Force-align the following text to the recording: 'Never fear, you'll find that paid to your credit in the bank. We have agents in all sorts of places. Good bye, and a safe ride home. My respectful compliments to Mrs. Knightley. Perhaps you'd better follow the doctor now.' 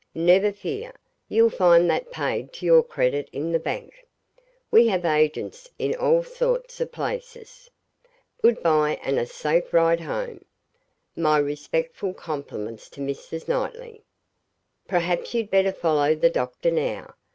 'Never 0.15 0.51
fear, 0.51 0.93
you'll 1.29 1.51
find 1.51 1.87
that 1.91 2.09
paid 2.09 2.51
to 2.53 2.65
your 2.65 2.81
credit 2.81 3.29
in 3.31 3.51
the 3.51 3.59
bank. 3.59 4.07
We 4.71 4.87
have 4.87 5.05
agents 5.05 5.69
in 5.77 5.93
all 5.95 6.23
sorts 6.23 6.81
of 6.81 6.91
places. 6.91 7.69
Good 8.41 8.63
bye, 8.63 8.99
and 9.03 9.19
a 9.19 9.27
safe 9.27 9.71
ride 9.71 10.01
home. 10.01 10.43
My 11.15 11.37
respectful 11.37 12.15
compliments 12.15 12.89
to 12.89 12.99
Mrs. 13.01 13.47
Knightley. 13.47 14.01
Perhaps 14.87 15.35
you'd 15.35 15.51
better 15.51 15.71
follow 15.71 16.15
the 16.15 16.31
doctor 16.31 16.71
now.' 16.71 17.13